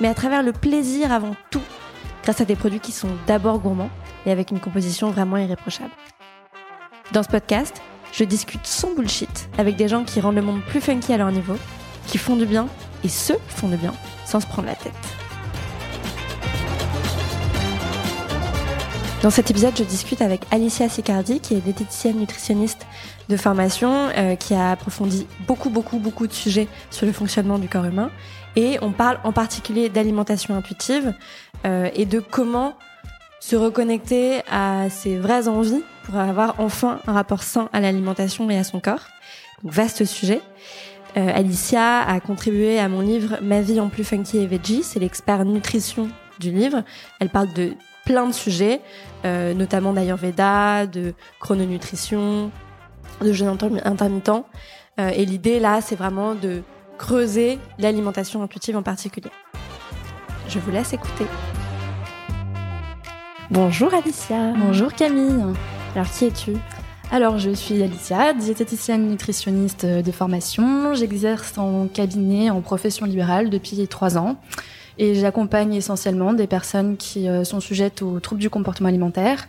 [0.00, 1.62] mais à travers le plaisir avant tout,
[2.22, 3.90] grâce à des produits qui sont d'abord gourmands
[4.26, 5.92] et avec une composition vraiment irréprochable.
[7.12, 7.82] Dans ce podcast,
[8.12, 11.32] je discute sans bullshit avec des gens qui rendent le monde plus funky à leur
[11.32, 11.56] niveau,
[12.06, 12.68] qui font du bien
[13.04, 14.92] et se font du bien sans se prendre la tête.
[19.22, 22.86] Dans cet épisode, je discute avec Alicia Sicardi, qui est diététicienne nutritionniste
[23.28, 27.68] de formation, euh, qui a approfondi beaucoup, beaucoup, beaucoup de sujets sur le fonctionnement du
[27.68, 28.10] corps humain.
[28.56, 31.14] Et on parle en particulier d'alimentation intuitive
[31.64, 32.74] euh, et de comment
[33.40, 38.58] se reconnecter à ses vraies envies pour avoir enfin un rapport sain à l'alimentation et
[38.58, 39.06] à son corps.
[39.62, 40.40] Donc, vaste sujet.
[41.16, 44.82] Euh, Alicia a contribué à mon livre Ma vie en plus funky et veggie.
[44.82, 46.08] C'est l'expert nutrition
[46.40, 46.84] du livre.
[47.20, 48.80] Elle parle de plein de sujets,
[49.24, 52.50] euh, notamment d'Ayurveda, de chrononutrition,
[53.20, 54.44] de jeûne intermittent.
[55.00, 56.62] Euh, et l'idée là, c'est vraiment de
[56.98, 59.30] creuser l'alimentation intuitive en particulier.
[60.48, 61.26] Je vous laisse écouter.
[63.50, 64.52] Bonjour Alicia.
[64.56, 65.54] Bonjour Camille.
[65.94, 66.52] Alors qui es-tu?
[67.10, 70.94] Alors, je suis Alicia, diététicienne nutritionniste de formation.
[70.94, 74.38] J'exerce en cabinet en profession libérale depuis trois ans.
[74.96, 79.46] Et j'accompagne essentiellement des personnes qui euh, sont sujettes aux troubles du comportement alimentaire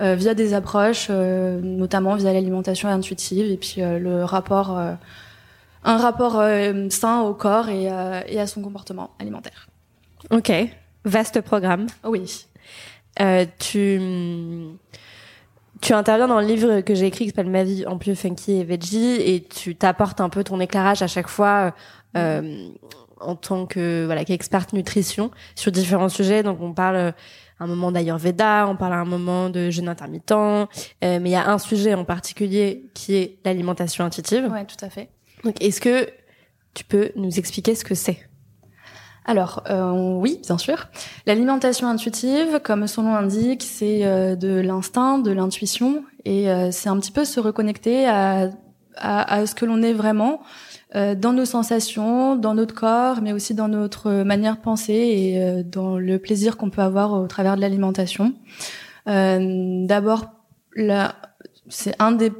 [0.00, 4.76] euh, via des approches, euh, notamment via l'alimentation intuitive et puis le rapport,
[5.84, 6.42] un rapport
[6.90, 9.68] sain au corps et, et, à son comportement alimentaire.
[10.30, 10.52] Ok,
[11.04, 11.86] vaste programme.
[12.04, 12.46] Oui.
[13.58, 14.00] tu
[15.84, 18.52] tu interviens dans le livre que j'ai écrit qui s'appelle Ma vie en plus funky
[18.52, 21.74] et veggie et tu t'apportes un peu ton éclairage à chaque fois
[22.16, 22.68] euh,
[23.20, 26.42] en tant que voilà qu'experte nutrition sur différents sujets.
[26.42, 27.12] Donc on parle euh,
[27.60, 30.66] un moment d'Ayurveda, on parle à un moment de jeûne intermittent, euh,
[31.02, 34.50] mais il y a un sujet en particulier qui est l'alimentation intuitive.
[34.50, 35.10] Ouais, tout à fait.
[35.60, 36.08] Est-ce que
[36.74, 38.18] tu peux nous expliquer ce que c'est?
[39.26, 40.88] Alors euh, oui, bien sûr.
[41.26, 46.90] L'alimentation intuitive, comme son nom l'indique, c'est euh, de l'instinct, de l'intuition, et euh, c'est
[46.90, 48.50] un petit peu se reconnecter à,
[48.96, 50.42] à, à ce que l'on est vraiment
[50.94, 55.98] dans nos sensations, dans notre corps, mais aussi dans notre manière de penser et dans
[55.98, 58.32] le plaisir qu'on peut avoir au travers de l'alimentation.
[59.04, 60.26] D'abord,
[61.68, 62.30] c'est un des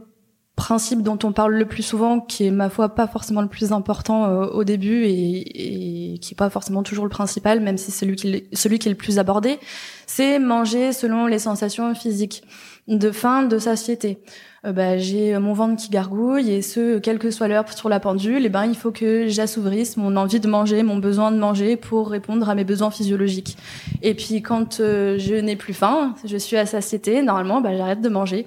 [0.56, 3.72] principe dont on parle le plus souvent, qui est ma foi pas forcément le plus
[3.72, 7.90] important euh, au début et, et, qui est pas forcément toujours le principal, même si
[7.90, 9.58] c'est celui qui, celui qui est le plus abordé,
[10.06, 12.44] c'est manger selon les sensations physiques
[12.86, 14.18] de faim, de satiété.
[14.64, 17.98] Euh, bah, j'ai mon ventre qui gargouille et ce, quelle que soit l'heure sur la
[17.98, 21.36] pendule, et eh ben il faut que j'assouvrisse mon envie de manger, mon besoin de
[21.36, 23.56] manger pour répondre à mes besoins physiologiques.
[24.02, 28.00] Et puis quand euh, je n'ai plus faim, je suis à satiété, normalement, bah, j'arrête
[28.00, 28.46] de manger.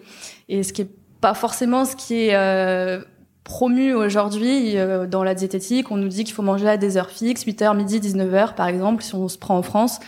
[0.49, 0.89] Et ce qui est
[1.21, 3.01] pas forcément ce qui est euh,
[3.47, 5.89] promu aujourd'hui euh, dans la diététique.
[5.89, 9.01] On nous dit qu'il faut manger à des heures fixes, 8h, midi, 19h par exemple,
[9.03, 9.99] si on se prend en France,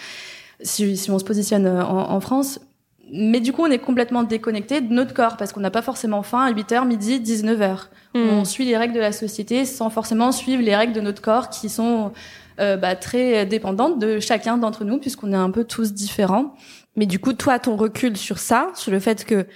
[0.62, 2.59] si, si on se positionne euh, en, en, France.
[3.12, 6.22] Mais du coup, on est complètement déconnecté de notre corps parce qu'on n'a pas forcément
[6.22, 7.86] faim à 8h, midi, 19h.
[8.14, 8.19] Hmm.
[8.19, 11.50] On suit les règles de la société sans forcément suivre les règles de notre corps
[11.50, 12.12] qui sont
[12.59, 16.56] euh, bah, très dépendantes de chacun d'entre nous puisqu'on est un peu tous différents.
[16.98, 19.48] Mais du coup, toi, ton recul sur ça, sur le fait que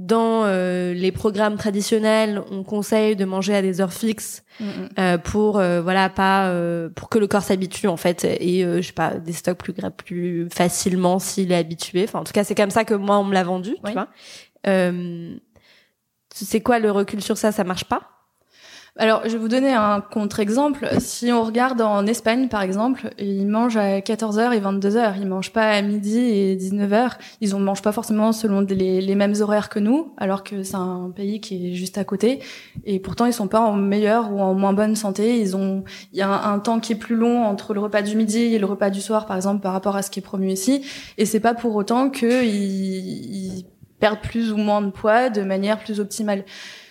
[0.00, 4.88] dans euh, les programmes traditionnels, on conseille de manger à des heures fixes mm, mm.
[4.98, 8.80] euh, pour euh, voilà pas euh, pour que le corps s'habitue en fait et je
[8.80, 12.04] sais pas des stocks plus plus facilement s'il est habitué.
[12.04, 14.08] Enfin en tout cas c'est comme ça que moi on me l'a vendu, tu vois.
[16.34, 17.52] c'est quoi le recul sur ça?
[17.52, 18.19] Ça marche pas?
[18.96, 20.88] Alors, je vais vous donner un contre-exemple.
[20.98, 25.14] Si on regarde en Espagne, par exemple, ils mangent à 14h et 22h.
[25.18, 27.12] Ils mangent pas à midi et 19h.
[27.40, 31.12] Ils ne mangent pas forcément selon les, mêmes horaires que nous, alors que c'est un
[31.14, 32.40] pays qui est juste à côté.
[32.84, 35.40] Et pourtant, ils sont pas en meilleure ou en moins bonne santé.
[35.40, 38.16] Ils ont, il y a un, temps qui est plus long entre le repas du
[38.16, 40.50] midi et le repas du soir, par exemple, par rapport à ce qui est promu
[40.50, 40.84] ici.
[41.16, 43.64] Et c'est pas pour autant qu'ils ils
[44.00, 46.44] perdent plus ou moins de poids de manière plus optimale.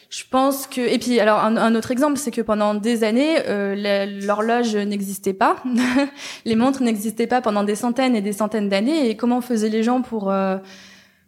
[0.10, 4.08] Je pense que et puis alors un, autre exemple c'est que pendant des années euh,
[4.26, 5.58] l'horloge n'existait pas,
[6.46, 9.08] les montres n'existaient pas pendant des centaines et des centaines d'années.
[9.08, 10.58] Et comment faisaient les gens pour euh,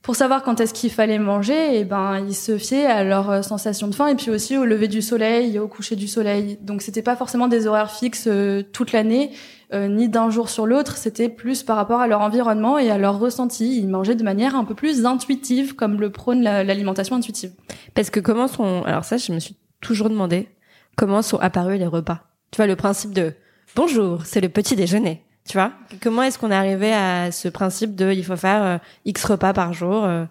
[0.02, 3.30] pour savoir quand est-ce qu'il fallait manger, et eh ben ils se fiaient à leur
[3.30, 6.58] euh, sensation de faim et puis aussi au lever du soleil, au coucher du soleil.
[6.64, 8.28] Donc c'était pas forcément des horaires fixes
[8.74, 9.30] toute l'année,
[9.74, 10.98] euh, ni d'un jour sur l'autre.
[10.98, 13.78] C'était plus par rapport à leur environnement et à leur ressenti.
[13.78, 17.52] Ils mangeaient de manière un peu plus intuitive, comme le prône l'alimentation intuitive.
[17.94, 20.50] Parce que comment sont alors ça, je me suis toujours demandé
[20.96, 22.22] comment sont apparus les repas?
[22.52, 23.34] Tu vois le principe de
[23.76, 25.24] bonjour, c'est le petit déjeuner.
[25.48, 25.72] Tu vois?
[26.02, 29.54] Comment est-ce qu'on est arrivé à ce principe de il faut faire euh, X repas
[29.54, 30.26] par jour euh?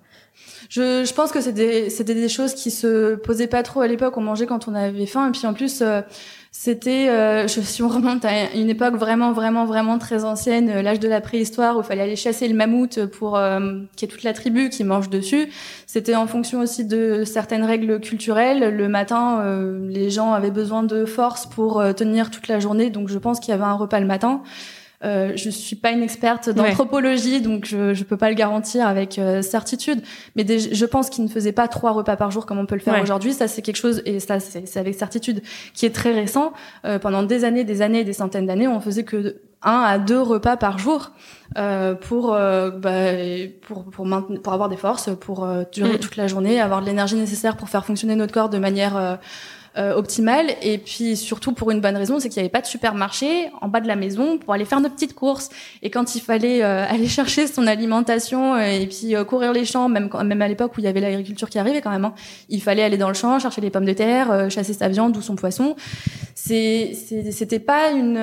[0.69, 4.17] je, je, pense que c'était des, des choses qui se posaient pas trop à l'époque.
[4.17, 5.29] On mangeait quand on avait faim.
[5.29, 6.01] Et puis en plus, euh,
[6.53, 10.99] c'était, euh, je, si on remonte à une époque vraiment, vraiment, vraiment très ancienne, l'âge
[10.99, 14.13] de la préhistoire, où il fallait aller chasser le mammouth pour euh, qu'il y ait
[14.13, 15.49] toute la tribu qui mange dessus.
[15.87, 18.77] C'était en fonction aussi de certaines règles culturelles.
[18.77, 19.43] Le matin,
[19.89, 22.91] les gens avaient besoin de force pour tenir toute la journée.
[22.91, 24.43] Donc je pense qu'il y avait un repas le matin.
[25.03, 29.19] Euh, je suis pas une experte d'anthropologie, donc je je peux pas le garantir avec
[29.19, 30.03] euh, certitude.
[30.37, 32.83] Mais je pense qu'il ne faisait pas trois repas par jour comme on peut le
[32.83, 33.33] faire aujourd'hui.
[33.33, 35.43] Ça c'est quelque chose et ça c'est avec certitude
[35.75, 36.53] qui est très récent.
[36.85, 40.21] Euh, pendant des années, des années, des centaines d'années, on faisait que un à deux
[40.21, 41.11] repas par jour
[41.59, 43.13] euh, pour, euh, bah,
[43.63, 45.99] pour pour maintenir, pour avoir des forces, pour euh, durer mm.
[45.99, 49.19] toute la journée, avoir de l'énergie nécessaire pour faire fonctionner notre corps de manière
[49.79, 50.47] euh, optimale.
[50.63, 53.69] Et puis surtout pour une bonne raison c'est qu'il n'y avait pas de supermarché en
[53.69, 55.49] bas de la maison pour aller faire nos petites courses.
[55.83, 59.89] Et quand il fallait euh, aller chercher son alimentation euh, et puis courir les champs
[59.89, 62.15] même même à l'époque où il y avait l'agriculture qui arrivait quand même hein,
[62.49, 65.23] il fallait aller dans le champ chercher les pommes de terre chasser sa viande ou
[65.23, 65.77] son poisson.
[66.35, 66.93] C'est
[67.31, 68.19] c'était pas une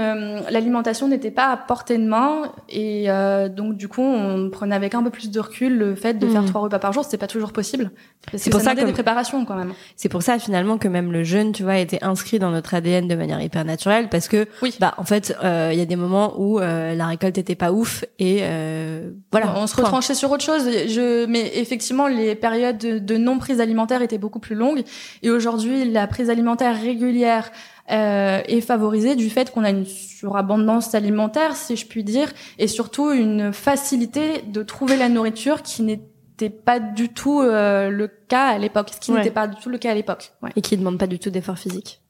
[0.49, 2.51] l'alimentation n'était pas à portée de main.
[2.67, 3.07] Et
[3.55, 6.41] donc du coup on prenait avec un peu plus de recul le fait de faire
[6.41, 6.47] mmh.
[6.47, 7.05] trois repas par jour.
[7.05, 7.91] C'était pas toujours possible.
[8.35, 9.73] C'est pour ça, que des préparations quand même.
[9.95, 13.07] C'est pour ça finalement que même le jeu tu vois, était inscrit dans notre ADN
[13.07, 14.75] de manière hyper naturelle parce que, oui.
[14.79, 17.71] bah, en fait, euh, il y a des moments où euh, la récolte était pas
[17.71, 19.53] ouf et euh, voilà.
[19.55, 20.63] On se retranchait sur autre chose.
[20.63, 24.83] Je, mais effectivement, les périodes de, non prise alimentaire étaient beaucoup plus longues
[25.23, 27.51] et aujourd'hui, la prise alimentaire régulière
[27.89, 32.67] euh, est favorisée du fait qu'on a une surabondance alimentaire, si je puis dire, et
[32.67, 36.01] surtout une facilité de trouver la nourriture qui n'est
[36.39, 39.69] n'était pas du tout euh, le cas à l'époque, ce qui n'était pas du tout
[39.69, 40.31] le cas à l'époque.
[40.41, 40.51] Ouais.
[40.55, 42.01] Et qui demande pas du tout d'effort physique.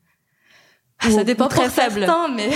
[0.99, 1.99] Ah, ça dépend très faible.
[1.99, 2.49] Certains, mais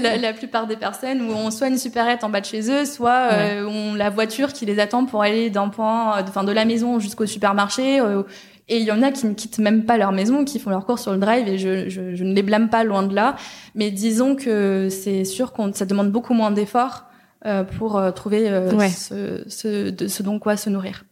[0.18, 3.32] la, plupart des personnes où on soit une supérette en bas de chez eux, soit
[3.32, 7.00] euh, on la voiture qui les attend pour aller d'un point, enfin de la maison
[7.00, 8.00] jusqu'au supermarché.
[8.00, 8.22] Euh,
[8.68, 10.84] et il y en a qui ne quittent même pas leur maison, qui font leur
[10.84, 13.34] course sur le drive, et je, je, je ne les blâme pas loin de là.
[13.74, 17.04] Mais disons que c'est sûr qu'on ça demande beaucoup moins d'efforts
[17.46, 18.46] euh, pour trouver
[18.94, 21.04] ce, ce, de, ce dont quoi se nourrir.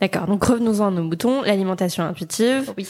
[0.00, 0.26] D'accord.
[0.26, 1.42] Donc revenons-en à nos moutons.
[1.42, 2.72] L'alimentation intuitive.
[2.76, 2.86] Oui.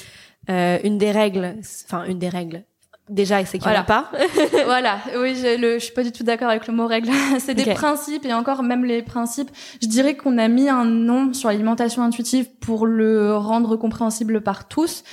[0.50, 1.56] Euh, une des règles,
[1.86, 2.64] enfin une des règles.
[3.10, 4.10] Déjà, c'est qu'il n'y en a pas.
[4.64, 4.98] voilà.
[5.18, 7.10] Oui, je, le, je suis pas du tout d'accord avec le mot règle.
[7.38, 9.50] c'est des principes et encore même les principes.
[9.82, 14.68] Je dirais qu'on a mis un nom sur l'alimentation intuitive pour le rendre compréhensible par
[14.68, 15.04] tous.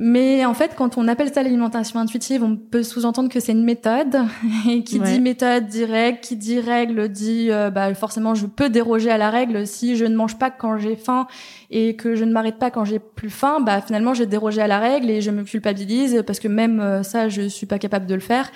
[0.00, 3.64] Mais en fait, quand on appelle ça l'alimentation intuitive, on peut sous-entendre que c'est une
[3.64, 4.16] méthode.
[4.68, 8.70] Et qui dit méthode dit règle, qui dit règle dit euh, bah, forcément je peux
[8.70, 11.26] déroger à la règle si je ne mange pas quand j'ai faim
[11.72, 13.58] et que je ne m'arrête pas quand j'ai plus faim.
[13.60, 17.02] Bah finalement j'ai dérogé à la règle et je me culpabilise parce que même euh,
[17.02, 18.52] ça je suis pas capable de le faire.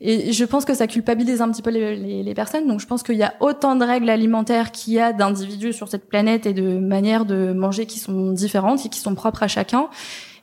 [0.00, 2.66] Et je pense que ça culpabilise un petit peu les, les, les personnes.
[2.66, 5.86] Donc je pense qu'il y a autant de règles alimentaires qu'il y a d'individus sur
[5.86, 9.48] cette planète et de manières de manger qui sont différentes et qui sont propres à
[9.48, 9.88] chacun.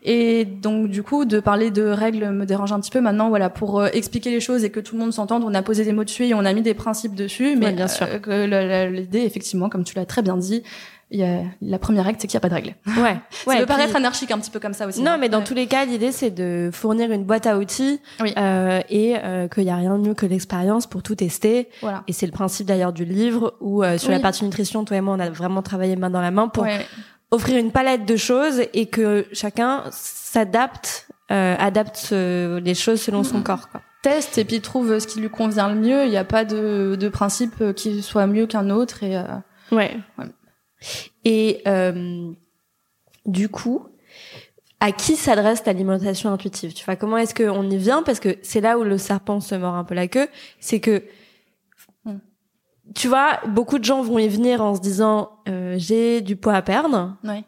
[0.04, 3.30] Et donc du coup, de parler de règles me dérange un petit peu maintenant.
[3.30, 5.84] Voilà, pour euh, expliquer les choses et que tout le monde s'entende, on a posé
[5.84, 7.56] des mots dessus et on a mis des principes dessus.
[7.56, 10.64] Mais bien sûr, euh, l'idée, effectivement, comme tu l'as très bien dit,
[11.12, 12.76] il y a, la première règle, c'est qu'il n'y a pas de règle.
[12.86, 13.18] Ouais.
[13.32, 15.02] ça peut paraître anarchique un petit peu comme ça aussi.
[15.02, 15.18] Non, hein.
[15.18, 18.34] mais dans tous les cas, l'idée c'est de fournir une boîte à outils oui.
[18.38, 21.68] euh, et euh, qu'il n'y a rien de mieux que l'expérience pour tout tester.
[21.82, 22.04] Voilà.
[22.08, 25.02] Et c'est le principe d'ailleurs du livre où euh, sur la partie nutrition, toi et
[25.02, 26.68] moi, on a vraiment travaillé main dans la main pour
[27.32, 33.24] offrir une palette de choses et que chacun s'adapte, euh, adapte euh, les choses selon
[33.24, 33.70] son corps.
[33.70, 33.82] Quoi.
[34.02, 36.06] Teste et puis trouve ce qui lui convient le mieux.
[36.06, 39.04] Il n'y a pas de, de principe qui soit mieux qu'un autre.
[39.04, 39.24] Et, euh,
[39.72, 39.98] ouais.
[40.18, 40.26] ouais.
[41.26, 42.32] Et euh,
[43.26, 43.88] du coup,
[44.80, 46.74] à qui s'adresse l'alimentation intuitive?
[46.74, 48.02] Tu vois, comment est-ce qu'on y vient?
[48.02, 50.30] Parce que c'est là où le serpent se mord un peu la queue.
[50.60, 51.04] C'est que
[52.96, 56.54] tu vois, beaucoup de gens vont y venir en se disant euh, j'ai du poids
[56.54, 57.16] à perdre.
[57.24, 57.44] Ouais.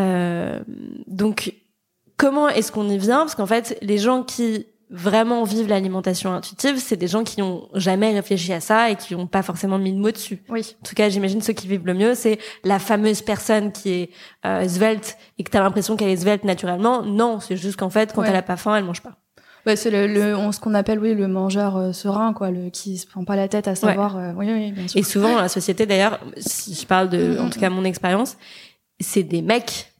[0.00, 0.60] Euh,
[1.06, 1.54] donc,
[2.16, 3.20] comment est-ce qu'on y vient?
[3.20, 7.68] Parce qu'en fait, les gens qui vraiment vivent l'alimentation intuitive, c'est des gens qui n'ont
[7.74, 10.42] jamais réfléchi à ça et qui n'ont pas forcément mis de mots dessus.
[10.48, 10.76] Oui.
[10.80, 14.10] En tout cas, j'imagine ceux qui vivent le mieux, c'est la fameuse personne qui est
[14.44, 17.02] euh, svelte et que tu as l'impression qu'elle est svelte naturellement.
[17.02, 19.16] Non, c'est juste qu'en fait, quand elle a pas faim, elle mange pas.
[19.66, 22.98] Ouais, c'est le, le ce qu'on appelle oui le mangeur euh, serein quoi, le qui
[22.98, 24.16] se prend pas la tête à savoir.
[24.16, 25.00] Euh, oui, oui, bien sûr.
[25.00, 27.84] Et souvent dans la société d'ailleurs, si je parle de, mm, en tout cas mon
[27.84, 28.36] expérience,
[29.00, 29.92] c'est des mecs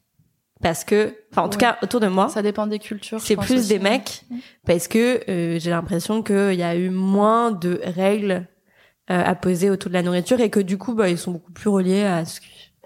[0.63, 3.21] parce que, enfin en tout cas autour de moi, ça dépend des cultures.
[3.21, 4.23] C'est plus des mecs
[4.65, 8.47] parce que euh, j'ai l'impression qu'il y a eu moins de règles
[9.11, 11.53] euh, à poser autour de la nourriture et que du coup bah ils sont beaucoup
[11.53, 12.41] plus reliés à ce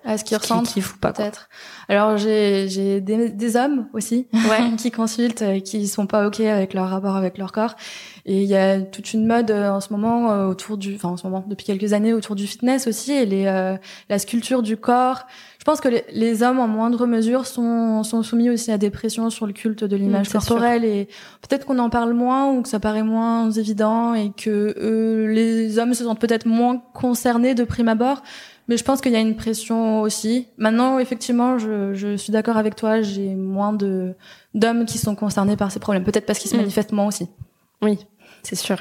[0.04, 1.48] à ce qu'ils ressentent peut-être.
[1.88, 4.74] Alors j'ai j'ai des, des, hommes aussi ouais.
[4.78, 7.74] qui consultent euh, qui sont pas ok avec leur rapport avec leur corps
[8.24, 11.10] et il y a toute une mode euh, en ce moment euh, autour du enfin
[11.10, 13.44] en ce moment depuis quelques années autour du fitness aussi et les
[14.08, 15.26] la sculpture du corps.
[15.58, 18.88] Je pense que les, les, hommes en moindre mesure sont sont soumis aussi à des
[18.88, 21.06] pressions sur le culte de l'image mmh, corporelle et
[21.46, 25.92] peut-être qu'on en parle moins ou que ça paraît moins évident et que les hommes
[25.92, 28.22] se sentent peut-être moins concernés de prime abord
[28.70, 30.46] mais je pense qu'il y a une pression aussi.
[30.56, 33.02] Maintenant, effectivement, je, je suis d'accord avec toi.
[33.02, 34.14] J'ai moins de
[34.54, 36.04] d'hommes qui sont concernés par ces problèmes.
[36.04, 36.60] Peut-être parce qu'ils se mm.
[36.60, 37.28] manifestent moins aussi.
[37.82, 37.98] Oui,
[38.44, 38.78] c'est sûr.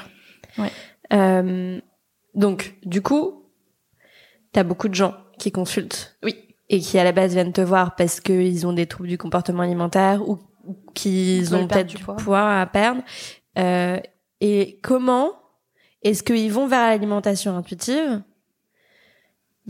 [0.58, 0.70] Ouais.
[1.12, 1.80] Euh,
[2.36, 3.42] donc, du coup,
[4.52, 6.16] t'as beaucoup de gens qui consultent.
[6.22, 6.36] Oui.
[6.68, 9.64] Et qui à la base viennent te voir parce qu'ils ont des troubles du comportement
[9.64, 10.38] alimentaire ou,
[10.94, 12.60] qu'ils ont peut-être du poids.
[12.60, 13.02] à perdre.
[13.58, 13.98] Euh,
[14.40, 15.32] et comment
[16.02, 18.22] est-ce qu'ils vont vers l'alimentation intuitive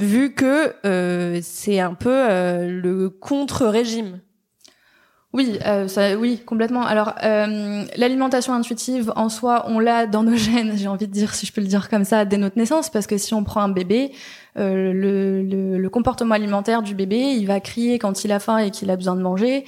[0.01, 4.21] vu que euh, c'est un peu euh, le contre-régime.
[5.33, 5.87] Oui, euh,
[6.19, 6.83] oui, complètement.
[6.85, 11.35] Alors, euh, l'alimentation intuitive en soi, on l'a dans nos gènes, j'ai envie de dire,
[11.35, 13.61] si je peux le dire comme ça, dès notre naissance, parce que si on prend
[13.61, 14.13] un bébé,
[14.57, 18.97] le comportement alimentaire du bébé, il va crier quand il a faim et qu'il a
[18.97, 19.65] besoin de manger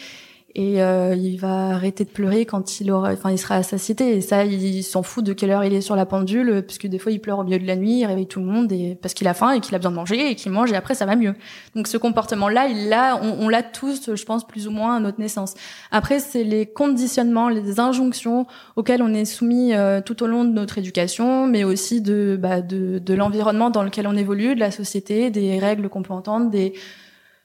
[0.54, 4.16] et euh, il va arrêter de pleurer quand il aura enfin il sera à satiété
[4.16, 6.98] et ça il s'en fout de quelle heure il est sur la pendule puisque des
[6.98, 9.14] fois il pleure au milieu de la nuit il réveille tout le monde et parce
[9.14, 11.06] qu'il a faim et qu'il a besoin de manger et qu'il mange et après ça
[11.06, 11.34] va mieux.
[11.74, 15.00] Donc ce comportement là il l'a on, l'a tous je pense plus ou moins à
[15.00, 15.54] notre naissance.
[15.90, 20.52] Après c'est les conditionnements les injonctions auxquelles on est soumis euh, tout au long de
[20.52, 24.70] notre éducation mais aussi de bah, de, de l'environnement dans lequel on évolue de la
[24.70, 26.74] société des règles qu'on peut entendre des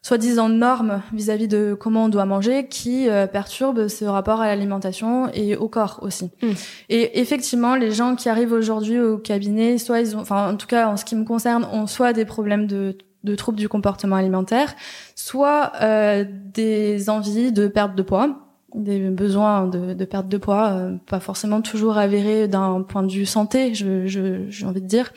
[0.07, 5.29] soi-disant normes vis-à-vis de comment on doit manger qui euh, perturbent ce rapport à l'alimentation
[5.33, 6.31] et au corps aussi.
[6.41, 6.51] Mm.
[6.87, 10.67] Et effectivement, les gens qui arrivent aujourd'hui au cabinet, soit ils ont, enfin en tout
[10.67, 14.15] cas en ce qui me concerne, ont soit des problèmes de, de troubles du comportement
[14.15, 14.75] alimentaire,
[15.15, 16.23] soit euh,
[16.53, 18.43] des envies de perte de poids
[18.75, 23.11] des besoins de, de perte de poids, euh, pas forcément toujours avérés d'un point de
[23.11, 25.11] vue santé, j'ai je, j'ai envie de dire,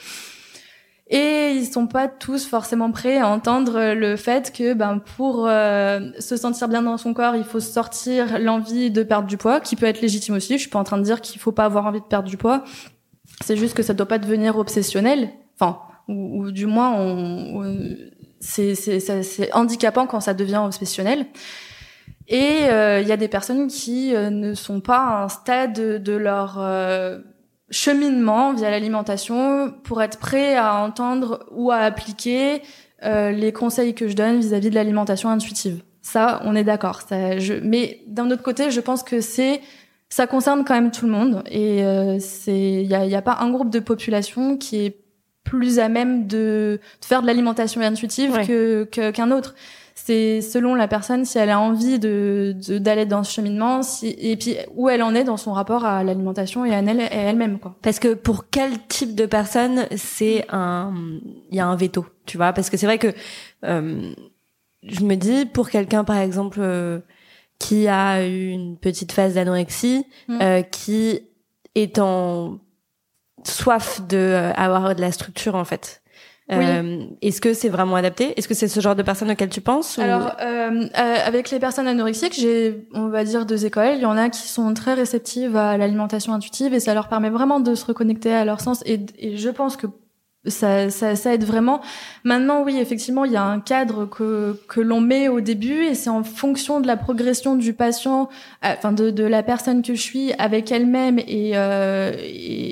[1.13, 5.99] et ils sont pas tous forcément prêts à entendre le fait que ben pour euh,
[6.21, 9.75] se sentir bien dans son corps, il faut sortir l'envie de perdre du poids, qui
[9.75, 10.55] peut être légitime aussi.
[10.55, 12.37] Je suis pas en train de dire qu'il faut pas avoir envie de perdre du
[12.37, 12.63] poids.
[13.41, 15.31] C'est juste que ça doit pas devenir obsessionnel.
[15.59, 17.65] Enfin, ou, du moins, on,
[18.39, 21.27] c'est c'est handicapant quand ça devient obsessionnel.
[22.29, 25.73] Et euh, il y a des personnes qui euh, ne sont pas à un stade
[25.73, 26.61] de leur
[27.71, 32.63] cheminement via l'alimentation pour être prêt à entendre ou à appliquer
[33.03, 35.83] euh, les conseils que je donne vis-à-vis de l'alimentation intuitive.
[36.03, 37.03] Ça, on est d'accord.
[37.63, 39.61] Mais d'un autre côté, je pense que c'est
[40.09, 43.23] ça concerne quand même tout le monde et euh, c'est il y a, y a,
[43.23, 44.97] pas un groupe de population qui est
[45.45, 49.55] plus à même de, de faire de l'alimentation intuitive que qu'un autre
[50.11, 54.37] c'est selon la personne si elle a envie de d'aller dans ce cheminement si, et
[54.37, 57.77] puis où elle en est dans son rapport à l'alimentation et à elle elle-même quoi.
[57.81, 60.93] Parce que pour quel type de personne c'est un
[61.51, 62.53] il y a un veto, tu vois?
[62.53, 63.15] Parce que c'est vrai que
[63.65, 64.13] euh,
[64.83, 66.99] je me dis pour quelqu'un par exemple euh,
[67.61, 70.39] qui a une petite phase d'anorexie mm.
[70.43, 71.21] euh, qui
[71.77, 72.59] est en
[73.45, 76.00] soif de euh, avoir de la structure en fait
[76.51, 78.35] euh, Est-ce que c'est vraiment adapté?
[78.37, 81.59] Est-ce que c'est ce genre de personnes auxquelles tu penses Alors, euh, euh, avec les
[81.59, 83.95] personnes anorexiques, j'ai, on va dire, deux écoles.
[83.95, 87.31] Il y en a qui sont très réceptives à l'alimentation intuitive et ça leur permet
[87.31, 88.83] vraiment de se reconnecter à leur sens.
[88.87, 89.87] Et, et je pense que
[90.47, 91.83] ça, ça, ça, aide vraiment.
[92.25, 95.95] Maintenant, oui, effectivement, il y a un cadre que, que l'on met au début et
[95.95, 98.31] c'est en fonction de la progression du patient,
[98.65, 102.13] euh, enfin de, de la personne que je suis avec elle-même et, euh,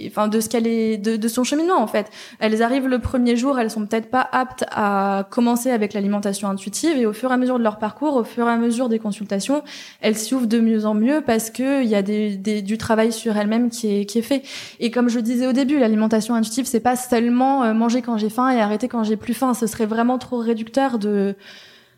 [0.06, 2.10] enfin de ce qu'elle est, de, de, son cheminement en fait.
[2.38, 6.96] Elles arrivent le premier jour, elles sont peut-être pas aptes à commencer avec l'alimentation intuitive
[6.96, 8.98] et au fur et à mesure de leur parcours, au fur et à mesure des
[8.98, 9.62] consultations,
[10.00, 12.78] elles s'y ouvrent de mieux en mieux parce que il y a des, des, du
[12.78, 14.42] travail sur elles-mêmes qui est, qui est fait.
[14.80, 18.30] Et comme je disais au début, l'alimentation intuitive, c'est pas seulement euh, manger quand j'ai
[18.30, 19.54] faim et arrêter quand j'ai plus faim.
[19.54, 21.34] Ce serait vraiment trop réducteur de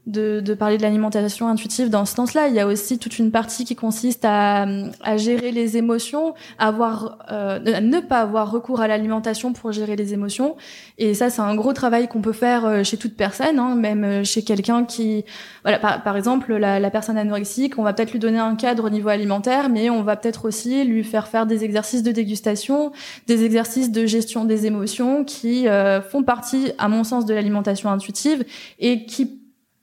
[0.07, 2.49] de, de parler de l'alimentation intuitive dans ce sens-là.
[2.49, 4.67] Il y a aussi toute une partie qui consiste à,
[5.03, 10.15] à gérer les émotions, avoir, euh, ne pas avoir recours à l'alimentation pour gérer les
[10.15, 10.57] émotions.
[10.99, 14.05] Et ça, c'est un gros travail qu'on peut faire euh, chez toute personne, hein, même
[14.05, 15.25] euh, chez quelqu'un qui,
[15.63, 18.87] voilà, par, par exemple, la, la, personne anorexique, on va peut-être lui donner un cadre
[18.87, 22.93] au niveau alimentaire, mais on va peut-être aussi lui faire faire des exercices de dégustation,
[23.27, 27.91] des exercices de gestion des émotions qui euh, font partie, à mon sens, de l'alimentation
[27.91, 28.45] intuitive
[28.79, 29.40] et qui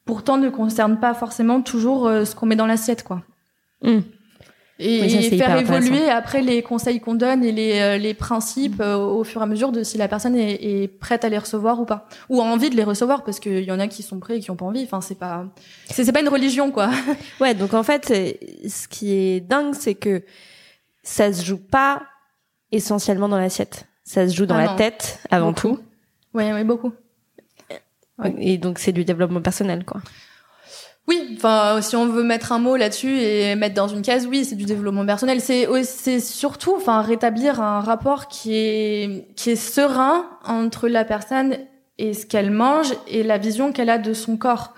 [0.08, 3.22] pourtant ne concerne pas forcément toujours euh, ce qu'on met dans l'assiette, quoi.
[3.84, 4.00] Mmh.
[4.80, 9.24] Et, faire évoluer après les conseils qu'on donne et les, euh, les principes euh, au
[9.24, 11.86] fur et à mesure de si la personne est, est, prête à les recevoir ou
[11.86, 14.38] pas, ou a envie de les recevoir, parce qu'il y en a qui sont prêts
[14.38, 14.84] et qui ont pas envie.
[14.84, 15.46] Enfin, c'est pas,
[15.90, 16.90] c'est pas une religion, quoi.
[17.42, 20.24] Ouais, donc en fait, ce qui est dingue, c'est que
[21.02, 22.04] ça se joue pas
[22.72, 23.88] essentiellement dans l'assiette.
[24.04, 24.76] Ça se joue dans Ah la non.
[24.76, 25.76] tête avant Beaucoup.
[25.76, 25.80] tout.
[26.36, 26.94] Oui, oui, beaucoup.
[28.40, 30.02] Et donc c'est du développement personnel, quoi.
[31.08, 34.44] Oui, enfin, si on veut mettre un mot là-dessus et mettre dans une case, oui,
[34.44, 35.40] c'est du développement personnel.
[35.40, 41.56] C'est c'est surtout, enfin, rétablir un rapport qui est qui est serein entre la personne
[41.98, 44.74] et ce qu'elle mange et la vision qu'elle a de son corps.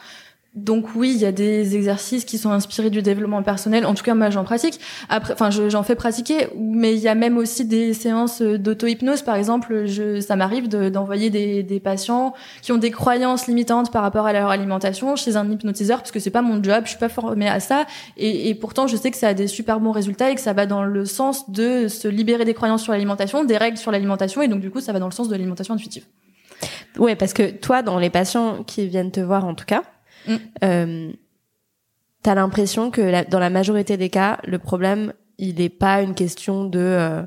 [0.56, 3.86] Donc oui, il y a des exercices qui sont inspirés du développement personnel.
[3.86, 4.80] En tout cas, moi, j'en pratique.
[5.08, 9.22] Après, enfin, je- j'en fais pratiquer, mais il y a même aussi des séances d'auto-hypnose.
[9.22, 13.92] Par exemple, je, ça m'arrive de- d'envoyer des, des patients qui ont des croyances limitantes
[13.92, 16.90] par rapport à leur alimentation chez un hypnotiseur, parce que c'est pas mon job, je
[16.90, 17.86] suis pas formée à ça,
[18.18, 20.54] et, et pourtant, je sais que ça a des super bons résultats et que ça
[20.54, 24.42] va dans le sens de se libérer des croyances sur l'alimentation, des règles sur l'alimentation,
[24.42, 26.06] et donc du coup, ça va dans le sens de l'alimentation intuitive.
[26.98, 29.84] Ouais, parce que toi, dans les patients qui viennent te voir, en tout cas,
[30.28, 30.36] Mm.
[30.64, 31.12] euh,
[32.24, 36.66] t'as l'impression que dans la majorité des cas, le problème, il est pas une question
[36.66, 37.24] de euh,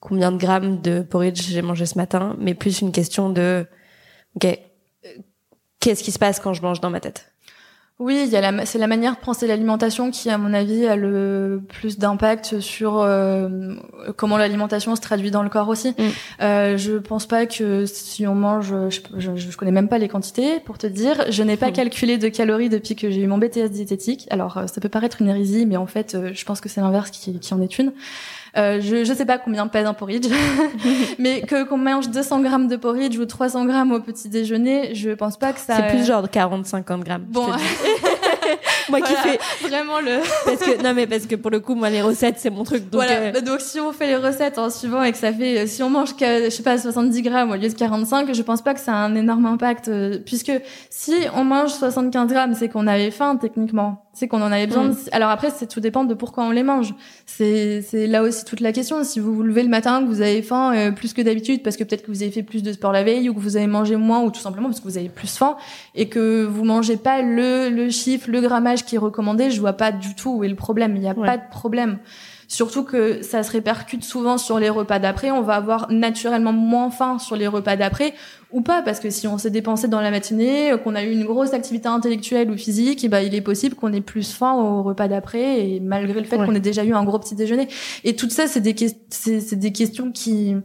[0.00, 3.66] combien de grammes de porridge j'ai mangé ce matin, mais plus une question de,
[4.36, 5.08] ok, euh,
[5.80, 7.32] qu'est-ce qui se passe quand je mange dans ma tête?
[7.98, 10.86] Oui, il y a la, c'est la manière de penser l'alimentation qui, à mon avis,
[10.86, 13.48] a le plus d'impact sur euh,
[14.16, 15.90] comment l'alimentation se traduit dans le corps aussi.
[15.90, 16.02] Mm.
[16.42, 20.08] Euh, je pense pas que si on mange, je, je, je connais même pas les
[20.08, 21.24] quantités pour te dire.
[21.30, 21.72] Je n'ai pas Mm.
[21.72, 24.26] calculé de calories depuis que j'ai eu mon BTS diététique.
[24.30, 26.82] Alors, euh, ça peut paraître une hérésie, mais en fait, euh, je pense que c'est
[26.82, 27.92] l'inverse qui, qui en est une.
[28.58, 30.28] Euh, je, je sais pas combien pèse un porridge,
[31.18, 35.10] mais que qu'on mange 200 grammes de porridge ou 300 grammes au petit déjeuner, je
[35.10, 35.76] pense pas que ça.
[35.76, 37.24] C'est plus genre de 40-50 grammes.
[37.28, 37.48] Bon,
[38.88, 39.38] moi qui fais,
[39.68, 40.18] vraiment le.
[40.44, 42.84] parce que non mais parce que pour le coup, moi les recettes c'est mon truc.
[42.90, 43.12] Donc voilà.
[43.20, 45.82] euh, Bah, Donc si on fait les recettes en suivant et que ça fait, si
[45.82, 48.74] on mange que, je sais pas 70 grammes au lieu de 45, je pense pas
[48.74, 50.52] que ça a un énorme impact, euh, puisque
[50.90, 54.84] si on mange 75 grammes, c'est qu'on avait faim techniquement, c'est qu'on en avait besoin.
[54.84, 54.90] Mm.
[54.94, 56.94] de- Alors après, c'est tout dépend de pourquoi on les mange.
[57.26, 59.04] C'est c'est là aussi toute la question.
[59.04, 61.76] Si vous vous levez le matin, que vous avez faim euh, plus que d'habitude, parce
[61.76, 63.66] que peut-être que vous avez fait plus de sport la veille, ou que vous avez
[63.66, 65.56] mangé moins, ou tout simplement parce que vous avez plus faim,
[65.94, 69.74] et que vous mangez pas le le chiffre, le grammage qui est recommandé, je vois
[69.74, 70.96] pas du tout où est le problème.
[70.96, 71.26] Il y a Ouais.
[71.26, 71.98] pas de problème.
[72.48, 75.32] Surtout que ça se répercute souvent sur les repas d'après.
[75.32, 78.14] On va avoir naturellement moins faim sur les repas d'après
[78.56, 81.24] ou pas, parce que si on s'est dépensé dans la matinée, qu'on a eu une
[81.24, 84.82] grosse activité intellectuelle ou physique, et ben il est possible qu'on ait plus faim au
[84.82, 86.46] repas d'après, et malgré le fait Ouais.
[86.46, 87.68] qu'on ait déjà eu un gros petit déjeuner.
[88.02, 90.56] Et tout ça, c'est des, ques- c'est c'est des questions qui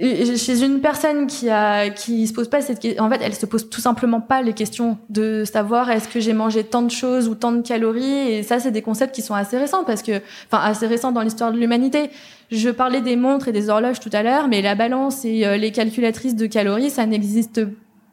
[0.00, 3.44] chez une personne qui a qui se pose pas cette question, en fait, elle se
[3.44, 7.28] pose tout simplement pas les questions de savoir est-ce que j'ai mangé tant de choses
[7.28, 10.20] ou tant de calories et ça c'est des concepts qui sont assez récents parce que
[10.50, 12.10] enfin assez récents dans l'histoire de l'humanité.
[12.50, 15.56] Je parlais des montres et des horloges tout à l'heure, mais la balance et euh,
[15.56, 17.60] les calculatrices de calories, ça n'existe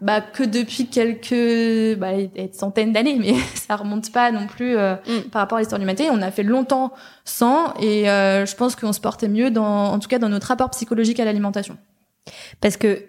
[0.01, 2.11] bah, que depuis quelques bah,
[2.53, 5.29] centaines d'années, mais ça remonte pas non plus euh, Mm.
[5.31, 6.09] par rapport à l'histoire de l'humanité.
[6.11, 6.93] On a fait longtemps
[7.25, 10.47] sans, et euh, je pense qu'on se portait mieux, dans, en tout cas dans notre
[10.47, 11.77] rapport psychologique à l'alimentation.
[12.61, 13.03] parce que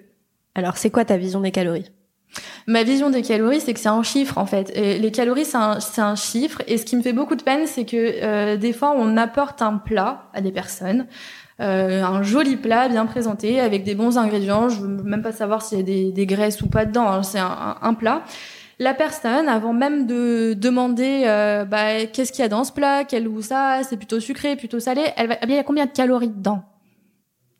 [0.54, 1.90] alors c'est quoi ta vision des calories?
[2.66, 4.70] Ma vision des calories, c'est que c'est un chiffre en fait.
[4.74, 6.62] Et les calories, c'est un, c'est un chiffre.
[6.66, 9.62] Et ce qui me fait beaucoup de peine, c'est que euh, des fois, on apporte
[9.62, 11.06] un plat à des personnes,
[11.60, 14.68] euh, un joli plat bien présenté avec des bons ingrédients.
[14.68, 17.08] Je veux même pas savoir s'il y a des, des graisses ou pas dedans.
[17.08, 17.22] hein.
[17.22, 18.22] C'est un, un- plat.
[18.78, 23.02] La personne, avant même de demander, euh, bah, qu'est-ce qu'il y a dans ce plat,
[23.04, 25.64] quel goût ça, c'est plutôt sucré, plutôt salé, elle va, eh bien, il y a
[25.64, 26.62] combien de calories dedans?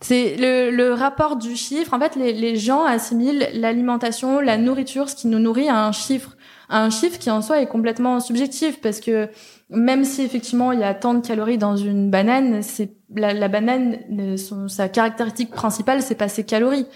[0.01, 1.93] C'est le, le rapport du chiffre.
[1.93, 5.91] En fait, les, les gens assimilent l'alimentation, la nourriture, ce qui nous nourrit, à un
[5.91, 6.37] chiffre.
[6.69, 9.29] À un chiffre qui en soi est complètement subjectif parce que
[9.71, 13.49] même si effectivement il y a tant de calories dans une banane, c'est la, la
[13.49, 16.87] banane, euh, son- sa caractéristique principale, c'est pas ses calories.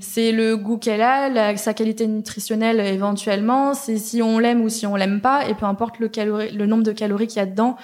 [0.00, 4.68] C'est le goût qu'elle a, la- sa qualité nutritionnelle éventuellement, c'est si on l'aime ou
[4.68, 7.42] si on l'aime pas, et peu importe le, calorie, le nombre de calories qu'il y
[7.42, 7.76] a dedans.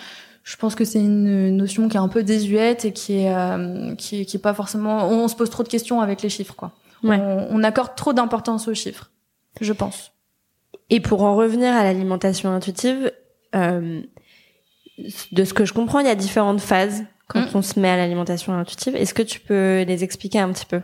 [0.45, 3.95] Je pense que c'est une notion qui est un peu désuète et qui est, euh,
[3.95, 5.09] qui, est- qui est pas forcément.
[5.09, 6.73] On se pose trop de questions avec les chiffres, quoi.
[7.05, 7.17] Ouais.
[7.21, 9.11] On, on accorde trop d'importance aux chiffres,
[9.61, 10.13] je pense.
[10.91, 13.13] Et pour en revenir à l'alimentation intuitive,
[13.55, 14.01] euh,
[15.33, 17.49] de ce que je comprends, il y a différentes phases quand Mm.
[17.57, 18.95] on se met à l'alimentation intuitive.
[18.97, 20.81] Est-ce que tu peux les expliquer un petit peu?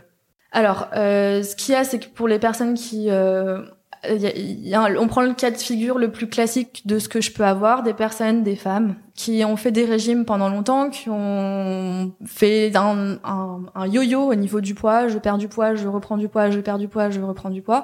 [0.51, 3.09] Alors, euh, ce qu'il y a, c'est que pour les personnes qui...
[3.09, 3.61] euh,
[4.09, 6.27] il y a- il y a un- on prend le cas de figure le plus
[6.29, 9.83] classique de ce que je peux avoir, des personnes, des femmes, qui ont fait des
[9.85, 15.17] régimes pendant longtemps, qui ont fait un, un, un yo-yo au niveau du poids, je
[15.17, 17.83] perds du poids, je reprends du poids, je perds du poids, je reprends du poids.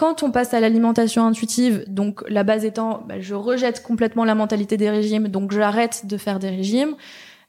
[0.00, 4.34] Quand on passe à l'alimentation intuitive, donc la base étant, bah, je rejette complètement la
[4.34, 6.94] mentalité des régimes, donc j'arrête de faire des régimes.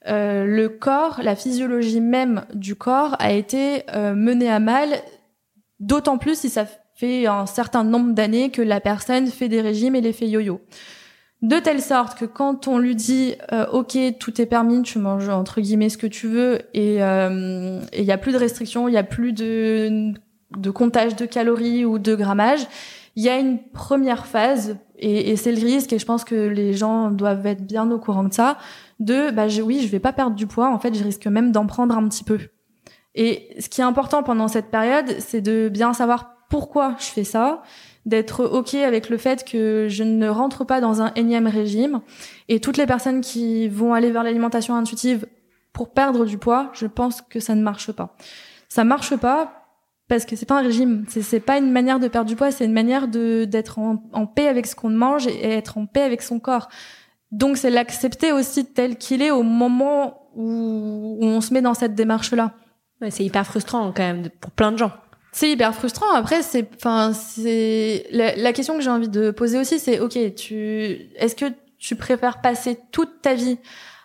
[0.10, 4.90] Euh, le corps, la physiologie même du corps a été euh, menée à mal,
[5.80, 9.96] d'autant plus si ça fait un certain nombre d'années que la personne fait des régimes
[9.96, 10.60] et les fait yo-yo.
[11.42, 15.30] De telle sorte que quand on lui dit euh, ok tout est permis, tu manges
[15.30, 18.98] entre guillemets ce que tu veux et il y a plus de restrictions, il y
[18.98, 20.12] a plus de
[20.58, 22.68] de comptage de calories ou de grammage,
[23.16, 26.74] il y a une première phase et, c'est le risque et je pense que les
[26.74, 28.58] gens doivent être bien au courant de ça
[29.00, 31.52] de bah je, oui je vais pas perdre du poids en fait je risque même
[31.52, 32.40] d'en prendre un petit peu.
[33.14, 37.24] Et ce qui est important pendant cette période c'est de bien savoir pourquoi je fais
[37.24, 37.64] ça
[38.06, 42.02] d'être ok avec le fait que je ne rentre pas dans un énième régime
[42.48, 45.28] et toutes les personnes qui vont aller vers l'alimentation intuitive
[45.74, 48.16] pour perdre du poids je pense que ça ne marche pas.
[48.70, 49.61] Ça marche pas
[50.12, 52.52] parce que c'est pas un régime, c'est c'est pas une manière de perdre du poids,
[52.52, 55.86] c'est une manière de d'être en, en paix avec ce qu'on mange et être en
[55.86, 56.68] paix avec son corps.
[57.32, 61.74] Donc c'est l'accepter aussi tel qu'il est au moment où, où on se met dans
[61.74, 62.52] cette démarche là.
[63.00, 64.92] Ouais, c'est hyper frustrant quand même pour plein de gens.
[65.32, 66.14] C'est hyper frustrant.
[66.14, 70.36] Après, c'est, enfin, c'est la, la question que j'ai envie de poser aussi, c'est, ok,
[70.36, 71.46] tu, est-ce que
[71.80, 73.60] tu préfères passer toute ta vie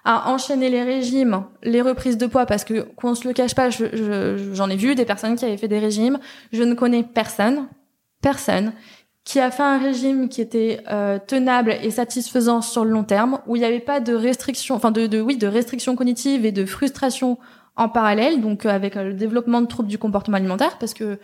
[0.07, 3.69] à enchaîner les régimes, les reprises de poids, parce que qu'on se le cache pas,
[3.71, 6.19] je- je- j'en ai vu des personnes qui avaient fait des régimes.
[6.53, 7.67] Je ne connais personne,
[8.23, 8.73] personne
[9.25, 13.41] qui a fait un régime qui était euh, tenable et satisfaisant sur le long terme,
[13.49, 16.53] où il n'y avait pas de restrictions, enfin de, de oui, de restrictions cognitives et
[16.53, 17.37] de frustration
[17.75, 21.19] en parallèle, donc euh, avec euh, le développement de troubles du comportement alimentaire, parce que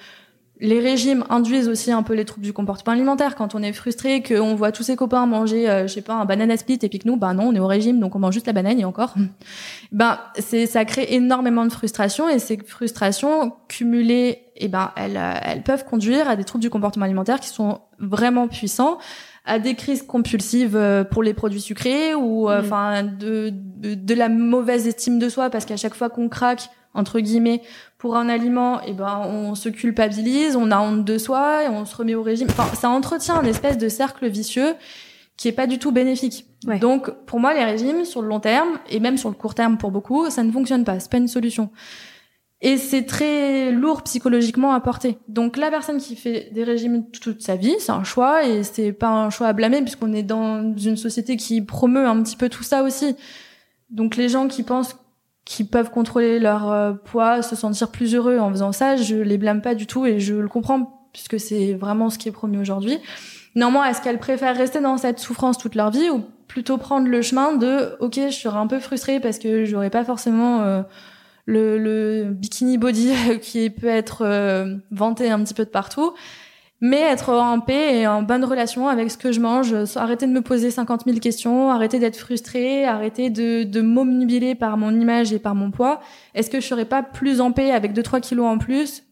[0.63, 3.35] les régimes induisent aussi un peu les troubles du comportement alimentaire.
[3.35, 6.25] Quand on est frustré, qu'on voit tous ses copains manger, euh, je sais pas, un
[6.25, 8.35] banana split, et puis que nous, bah non, on est au régime, donc on mange
[8.35, 9.15] juste la banane et encore.
[9.93, 15.35] ben, c'est, ça crée énormément de frustration, et ces frustrations cumulées, et ben, elles, euh,
[15.43, 18.99] elles peuvent conduire à des troubles du comportement alimentaire qui sont vraiment puissants
[19.45, 22.65] à des crises compulsives euh, pour les produits sucrés ou euh, Mm.
[22.65, 26.71] enfin de, de de la mauvaise estime de soi parce qu'à chaque fois qu'on craque
[26.95, 27.63] entre guillemets
[28.03, 31.85] pour un aliment et ben on se culpabilise on a honte de soi et on
[31.85, 34.75] se remet au régime enfin ça entretient un espèce de cercle vicieux
[35.37, 36.81] qui est pas du tout bénéfique Ouais.
[36.81, 39.79] donc pour moi les régimes sur le long terme et même sur le court terme
[39.79, 41.71] pour beaucoup ça ne fonctionne pas c'est pas une solution
[42.61, 45.19] et c'est très lourd psychologiquement à porter.
[45.27, 48.93] Donc la personne qui fait des régimes toute sa vie, c'est un choix et c'est
[48.93, 52.49] pas un choix à blâmer puisqu'on est dans une société qui promeut un petit peu
[52.49, 53.17] tout ça aussi.
[53.91, 54.95] Donc les gens qui pensent
[55.45, 59.39] qu'ils peuvent contrôler leur euh, poids, se sentir plus heureux en faisant ça, je les
[59.39, 62.59] blâme pas du tout et je le comprends puisque c'est vraiment ce qui est promu
[62.59, 62.99] aujourd'hui.
[63.55, 67.23] Néanmoins, est-ce qu'elles préfèrent rester dans cette souffrance toute leur vie ou plutôt prendre le
[67.23, 70.83] chemin de OK, je serais un peu frustrée parce que j'aurais pas forcément euh,
[71.47, 76.13] le, le bikini body qui peut être euh, vanté un petit peu de partout,
[76.85, 80.33] mais être en paix et en bonne relation avec ce que je mange, arrêter de
[80.33, 85.33] me poser 50 000 questions, arrêter d'être frustrée, arrêter de, de m'omnubiler par mon image
[85.33, 86.01] et par mon poids.
[86.35, 89.05] Est-ce que je serais pas plus en paix avec 2-3 kilos en plus,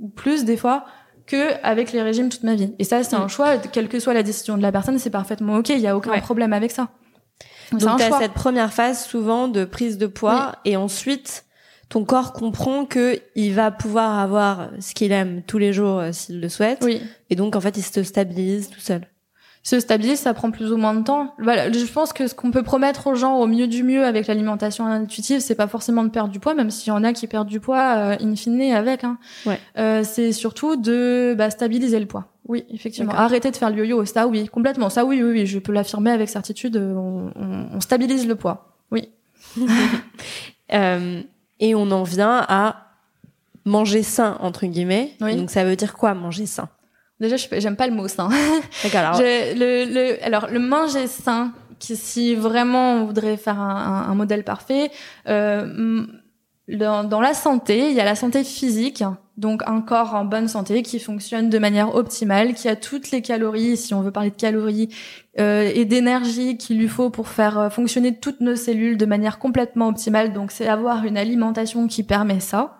[0.00, 0.84] ou plus des fois,
[1.26, 2.72] que avec les régimes toute ma vie?
[2.78, 3.22] Et ça, c'est Mm.
[3.22, 5.86] un choix, quelle que soit la décision de la personne, c'est parfaitement ok, il y
[5.88, 6.20] a aucun Ouais.
[6.20, 6.88] problème avec ça.
[7.72, 8.18] Donc tu as choix.
[8.18, 11.44] cette première phase souvent de prise de poids et ensuite
[11.90, 16.12] ton corps comprend que il va pouvoir avoir ce qu'il aime tous les jours euh,
[16.12, 17.02] s'il le souhaite Oui.
[17.28, 19.02] et donc en fait il se stabilise tout seul.
[19.62, 21.34] se stabilise, ça prend plus ou moins de temps.
[21.38, 24.26] Voilà, je pense que ce qu'on peut promettre aux gens au mieux du mieux avec
[24.26, 27.26] l'alimentation intuitive, c'est pas forcément de perdre du poids, même s'il y en a qui
[27.26, 29.04] perdent du poids euh, in fine avec.
[29.04, 29.18] Hein.
[29.44, 29.58] Ouais.
[29.76, 32.28] Euh, c'est surtout de bah, stabiliser le poids.
[32.48, 33.12] Oui, effectivement.
[33.12, 34.88] Arrêter de faire le yo-yo, ça oui, complètement.
[34.88, 36.76] Ça oui, oui, oui, je peux l'affirmer avec certitude.
[36.76, 38.76] euh, On, on- on stabilise le poids.
[38.92, 39.10] Oui.
[40.72, 41.22] Euh,
[41.60, 42.86] et on en vient à
[43.64, 45.12] manger sain entre guillemets.
[45.20, 45.36] Oui.
[45.36, 46.68] Donc ça veut dire quoi manger sain?
[47.20, 48.28] Déjà, j'aime pas le mot sain.
[48.82, 49.00] D'accord.
[49.00, 54.10] alors- le, le, alors, le manger sain, qui, si vraiment on voudrait faire un, un-
[54.10, 54.90] un modèle parfait,
[55.28, 56.02] euh,
[56.68, 59.02] dans la santé, il y a la santé physique,
[59.40, 63.22] donc un corps en bonne santé qui fonctionne de manière optimale, qui a toutes les
[63.22, 64.90] calories, si on veut parler de calories,
[65.40, 69.38] euh, et d'énergie qu'il lui faut pour faire euh, fonctionner toutes nos cellules de manière
[69.38, 70.32] complètement optimale.
[70.32, 72.78] Donc, c'est avoir une alimentation qui permet ça.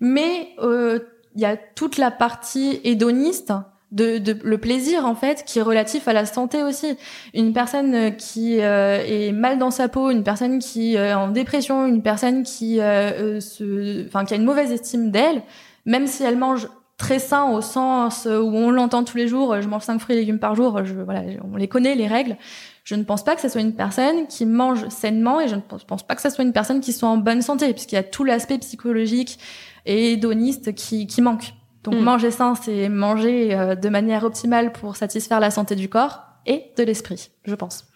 [0.00, 0.98] Mais euh,
[1.34, 3.52] il y a toute la partie hédoniste
[3.94, 6.98] de, de, le plaisir en fait qui est relatif à la santé aussi.
[7.32, 11.86] Une personne qui euh, est mal dans sa peau, une personne qui est en dépression,
[11.86, 15.42] une personne qui euh, se, enfin qui a une mauvaise estime d'elle,
[15.84, 19.68] même si elle mange très sain au sens où on l'entend tous les jours, je
[19.68, 22.36] mange cinq fruits et légumes par jour, je, voilà, on les connaît les règles.
[22.84, 25.60] Je ne pense pas que ce soit une personne qui mange sainement et je ne
[25.60, 28.02] pense pas que ce soit une personne qui soit en bonne santé puisqu'il y a
[28.02, 29.38] tout l'aspect psychologique
[29.86, 31.54] et hédoniste qui, qui manque.
[31.82, 32.02] Donc hmm.
[32.02, 36.72] manger sain, c'est manger euh, de manière optimale pour satisfaire la santé du corps et
[36.76, 37.86] de l'esprit, je pense.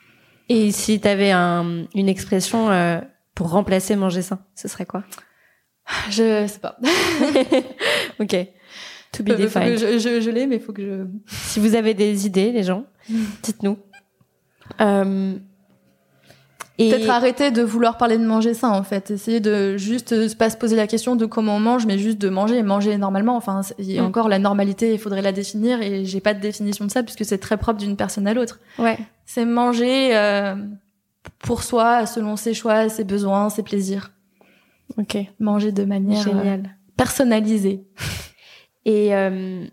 [0.48, 3.00] Et si tu avais un, une expression euh,
[3.34, 5.04] pour remplacer manger sain, ce serait quoi?
[6.10, 6.78] Je sais pas.
[8.20, 8.36] ok.
[9.12, 9.78] To be defined.
[9.78, 11.06] Je, je, je l'ai, mais il faut que je.
[11.26, 12.84] Si vous avez des idées, les gens,
[13.42, 13.78] dites-nous.
[14.80, 15.34] Euh,
[16.78, 20.48] Peut-être arrêter de vouloir parler de manger sain en fait, essayer de juste euh, pas
[20.48, 23.36] se poser la question de comment on mange, mais juste de manger, manger normalement.
[23.36, 24.06] Enfin, il y a mm.
[24.06, 27.24] encore la normalité, il faudrait la définir et j'ai pas de définition de ça puisque
[27.24, 28.60] c'est très propre d'une personne à l'autre.
[28.78, 28.96] Ouais.
[29.26, 30.54] C'est manger euh,
[31.40, 34.12] pour soi, selon ses choix, ses besoins, ses plaisirs.
[34.96, 35.18] Ok.
[35.38, 36.60] Manger de manière Génial.
[36.60, 37.86] Euh, personnalisée.
[38.84, 39.66] Et euh,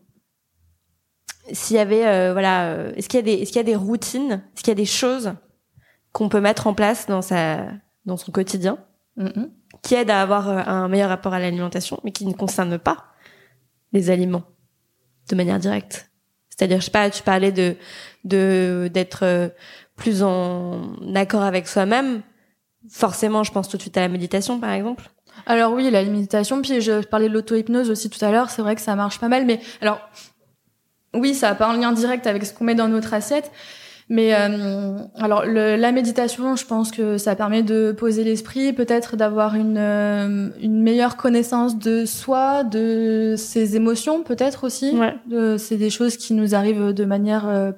[1.52, 3.76] s'il y avait, euh, voilà, est-ce qu'il y a des, est-ce qu'il y a des
[3.76, 5.34] routines, est-ce qu'il y a des choses
[6.12, 7.68] qu'on peut mettre en place dans sa
[8.06, 8.78] dans son quotidien
[9.18, 9.50] mm-hmm.
[9.82, 13.06] qui aident à avoir euh, un meilleur rapport à l'alimentation, mais qui ne concernent pas
[13.94, 14.44] les aliments
[15.30, 16.12] de manière directe?
[16.50, 17.76] C'est-à-dire, je sais pas, tu parlais de
[18.24, 19.50] de d'être euh,
[19.96, 22.22] plus en accord avec soi-même.
[22.90, 25.10] Forcément, je pense tout de suite à la méditation, par exemple.
[25.46, 28.76] Alors oui, la méditation, puis je parlais de l'auto-hypnose aussi tout à l'heure, c'est vrai
[28.76, 30.00] que ça marche pas mal, mais alors
[31.14, 33.52] oui, ça n'a pas un lien direct avec ce qu'on met dans notre assiette,
[34.08, 39.16] mais euh, alors le, la méditation, je pense que ça permet de poser l'esprit, peut-être
[39.16, 44.96] d'avoir une, euh, une meilleure connaissance de soi, de ses émotions, peut-être aussi.
[44.96, 45.58] Ouais.
[45.58, 47.72] c'est des choses qui nous arrivent de manière euh,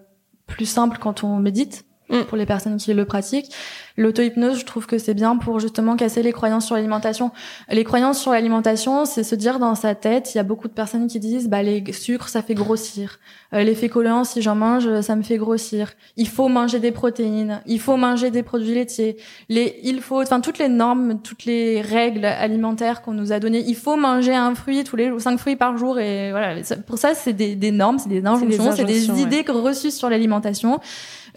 [0.48, 1.86] plus simple quand on médite.
[2.10, 2.24] Mm.
[2.24, 3.52] pour les personnes qui le pratiquent.
[3.98, 7.32] L'auto-hypnose, je trouve que c'est bien pour justement casser les croyances sur l'alimentation.
[7.70, 10.74] Les croyances sur l'alimentation, c'est se dire dans sa tête, il y a beaucoup de
[10.74, 13.20] personnes qui disent, bah les sucres, ça fait grossir.
[13.54, 15.94] Euh, les féculents, si j'en mange, ça me fait grossir.
[16.16, 17.62] Il faut manger des protéines.
[17.66, 19.18] Il faut manger des produits laitiers.
[19.50, 23.64] Les, il faut, enfin toutes les normes, toutes les règles alimentaires qu'on nous a données.
[23.66, 26.62] Il faut manger un fruit tous les cinq fruits par jour et voilà.
[26.86, 30.80] Pour ça, c'est des, des normes, c'est des injonctions, c'est des, idées reçues sur l'alimentation.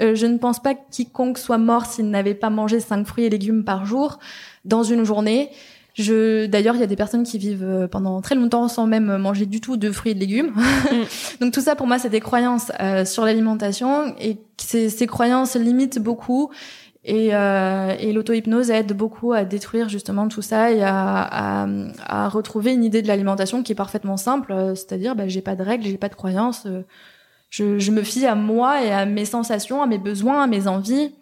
[0.00, 3.24] Euh, je ne pense pas que quiconque soit mort s'il n'avait pas mangé cinq fruits
[3.24, 4.18] et légumes par jour
[4.64, 5.50] dans une journée.
[5.94, 9.16] Je, d'ailleurs, il y a des personnes qui vivent euh, pendant très longtemps sans même
[9.18, 10.52] manger du tout de fruits et de légumes.
[10.54, 11.40] Mm.
[11.40, 15.56] Donc tout ça, pour moi, c'est des croyances euh, sur l'alimentation et ces, ces croyances
[15.56, 16.50] limitent beaucoup.
[17.02, 21.66] Et, euh, et l'auto-hypnose aide beaucoup à détruire justement tout ça et à, à,
[22.00, 25.62] à retrouver une idée de l'alimentation qui est parfaitement simple, c'est-à-dire bah, j'ai pas de
[25.62, 26.66] règles, j'ai pas de croyances,
[27.48, 30.66] je, je, me fie à moi et à mes sensations, à mes besoins, à mes
[30.66, 31.14] envies,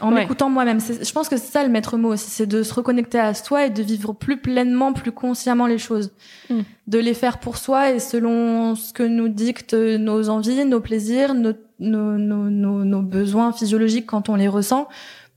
[0.00, 0.80] en m'écoutant moi-même.
[0.80, 3.66] Je pense que c'est ça le maître mot aussi, c'est de se reconnecter à soi
[3.66, 6.12] et de vivre plus pleinement, plus consciemment les choses.
[6.50, 6.60] Mm.
[6.86, 11.34] De les faire pour soi et selon ce que nous dictent nos envies, nos plaisirs,
[11.34, 14.88] nos, nos, nos, nos besoins physiologiques quand on les ressent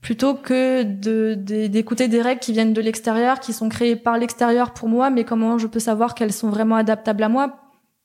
[0.02, 4.72] plutôt que de, d'écouter des règles qui viennent de l'extérieur, qui sont créées par l'extérieur
[4.72, 7.56] pour moi, mais comment je peux savoir qu'elles sont vraiment adaptables à moi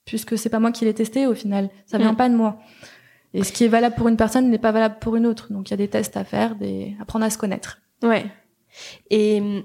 [0.06, 1.70] puisque c'est pas moi qui l'ai testé au final.
[1.86, 2.18] Ça vient mm.
[2.18, 2.60] pas de moi.
[3.34, 5.52] Et ce qui est valable pour une personne n'est pas valable pour une autre.
[5.52, 7.80] Donc il y a des tests à faire, des apprendre à se connaître.
[8.04, 8.26] Ouais.
[9.10, 9.64] Et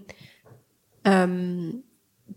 [1.06, 1.72] euh,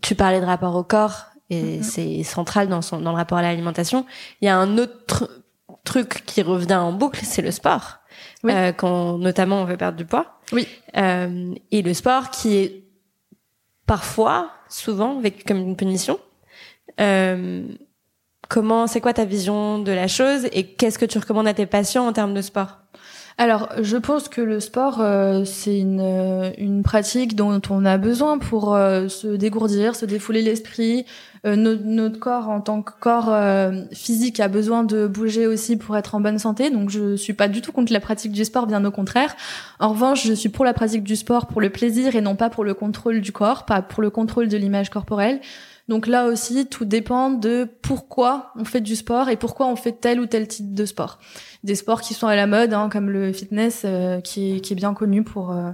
[0.00, 1.82] tu parlais de rapport au corps et mm-hmm.
[1.82, 4.06] c'est central dans son dans le rapport à l'alimentation.
[4.40, 5.44] Il y a un autre
[5.84, 7.98] truc qui revient en boucle, c'est le sport.
[8.42, 8.52] Oui.
[8.52, 10.40] Euh, quand notamment on veut perdre du poids.
[10.52, 10.66] Oui.
[10.96, 12.84] Euh, et le sport qui est
[13.86, 16.18] parfois, souvent vécu comme une punition.
[17.00, 17.66] Euh,
[18.50, 21.66] Comment, c'est quoi ta vision de la chose et qu'est-ce que tu recommandes à tes
[21.66, 22.78] patients en termes de sport?
[23.38, 27.96] Alors, je pense que le sport, euh, c'est une, euh, une pratique dont on a
[27.96, 31.06] besoin pour euh, se dégourdir, se défouler l'esprit.
[31.44, 33.34] Notre, notre, corps, en tant que corps
[33.94, 36.68] physique, a besoin de bouger aussi pour être en bonne santé.
[36.68, 39.34] Donc, je suis pas du tout contre la pratique du sport, bien au contraire.
[39.78, 42.50] En revanche, je suis pour la pratique du sport pour le plaisir et non pas
[42.50, 45.40] pour le contrôle du corps, pas pour le contrôle de l'image corporelle.
[45.90, 49.90] Donc là aussi, tout dépend de pourquoi on fait du sport et pourquoi on fait
[49.90, 51.18] tel ou tel type de sport.
[51.64, 54.94] Des sports qui sont à la mode, hein, comme le fitness, euh, qui, est, bien
[54.94, 55.72] connu pour euh,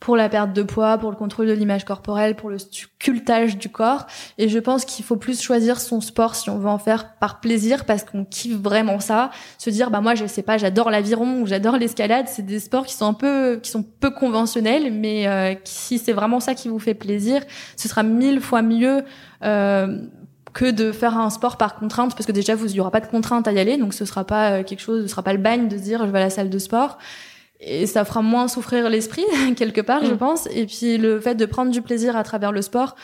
[0.00, 3.68] pour la perte de poids, pour le contrôle de l'image corporelle, pour le sculptage du
[3.68, 4.06] corps.
[4.38, 7.40] Et je pense qu'il faut plus choisir son sport si on veut en faire par
[7.40, 9.30] plaisir, parce qu'on kiffe vraiment ça.
[9.58, 12.26] Se dire, bah moi, je sais pas, j'adore l'aviron ou j'adore l'escalade.
[12.28, 16.14] C'est des sports qui sont un peu, qui sont peu conventionnels, mais euh, si c'est
[16.14, 17.42] vraiment ça qui vous fait plaisir,
[17.76, 19.04] ce sera mille fois mieux.
[19.44, 19.98] Euh,
[20.52, 22.98] que de faire un sport par contrainte parce que déjà vous il y aura pas
[22.98, 25.32] de contrainte à y aller donc ce sera pas euh, quelque chose ce sera pas
[25.32, 26.98] le bagne de dire je vais à la salle de sport
[27.60, 29.24] et ça fera moins souffrir l'esprit
[29.56, 30.18] quelque part je Mm.
[30.18, 32.94] pense et puis le fait de prendre du plaisir à travers le sport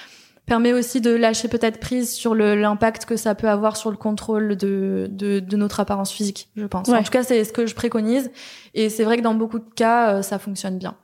[0.46, 4.56] permet aussi de lâcher peut-être prise sur l'impact que ça peut avoir sur le contrôle
[4.56, 6.86] de, de, de notre apparence physique, je pense.
[6.86, 6.98] Ouais.
[6.98, 8.30] En tout cas, c'est ce que je préconise.
[8.72, 10.94] Et c'est vrai que dans beaucoup de cas, euh, ça fonctionne bien.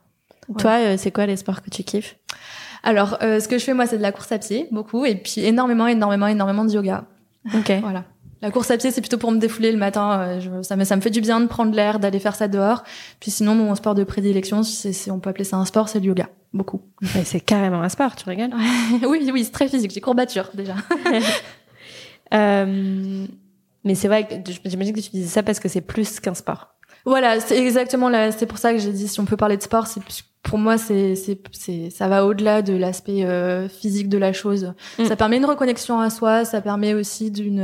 [0.59, 2.17] Toi, euh, c'est quoi les sports que tu kiffes?
[2.85, 5.05] Alors, euh, ce que je fais, moi, c'est de la course à pied, beaucoup.
[5.05, 7.03] Et puis, énormément, énormément, énormément de yoga.
[7.53, 7.73] Ok.
[7.83, 8.05] Voilà.
[8.43, 10.21] La course à pied, c'est plutôt pour me défouler le matin.
[10.21, 12.49] euh, je- ça, me, ça me fait du bien de prendre l'air, d'aller faire ça
[12.49, 12.83] dehors.
[13.21, 16.07] Puis sinon, mon sport de prédilection, c'est, on peut appeler ça un sport, c'est le
[16.07, 16.29] yoga.
[16.53, 16.83] Beaucoup.
[17.15, 18.51] Mais c'est carrément un sport, tu rigoles?
[19.09, 19.93] Oui, oui, c'est très physique.
[19.95, 20.75] J'ai courbature, déjà.
[22.35, 23.27] Euh,
[23.85, 26.69] Mais c'est vrai que j'imagine que tu disais ça parce que c'est plus qu'un sport.
[27.05, 28.33] Voilà, c'est exactement là.
[28.33, 30.01] C'est pour ça que j'ai dit si on peut parler de sport, c'est
[30.43, 34.73] pour moi c'est c'est ça va au-delà de l'aspect euh, physique de la chose.
[34.99, 35.05] Mm.
[35.07, 37.61] Ça permet une reconnexion à soi, ça permet aussi d'une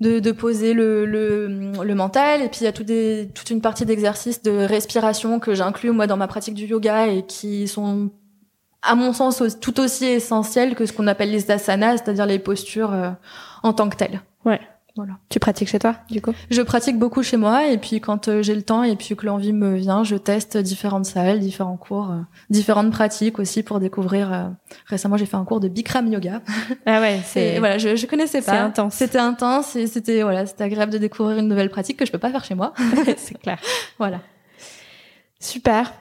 [0.00, 3.50] de, de poser le, le, le mental et puis il y a tout des, toute
[3.50, 7.66] une partie d'exercices de respiration que j'inclus moi dans ma pratique du yoga et qui
[7.66, 8.10] sont
[8.82, 12.92] à mon sens tout aussi essentiels que ce qu'on appelle les asanas, c'est-à-dire les postures
[12.92, 13.10] euh,
[13.62, 14.20] en tant que telles.
[15.28, 16.32] Tu pratiques chez toi, du coup?
[16.50, 19.26] Je pratique beaucoup chez moi et puis quand euh, j'ai le temps et puis que
[19.26, 24.32] l'envie me vient, je teste différentes salles, différents cours, euh, différentes pratiques aussi pour découvrir.
[24.32, 24.44] euh,
[24.86, 26.40] Récemment, j'ai fait un cours de Bikram yoga.
[26.86, 28.62] Ah ouais, c'est voilà, je, je connaissais pas.
[28.62, 28.94] intense.
[28.94, 32.18] C'était intense et c'était voilà, c'était agréable de découvrir une nouvelle pratique que je peux
[32.18, 32.72] pas faire chez moi.
[33.16, 33.58] c'est clair.
[33.98, 34.20] voilà.
[35.40, 35.92] Super.